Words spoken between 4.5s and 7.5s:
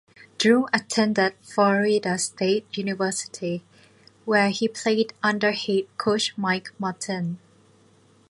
played under head coach Mike Martin.